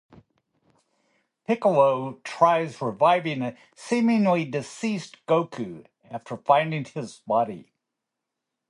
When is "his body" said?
6.85-7.71